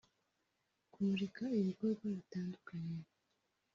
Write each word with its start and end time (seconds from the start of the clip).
kumurika 0.91 1.43
ibikorwa 1.59 2.03
bitandukanye 2.17 2.99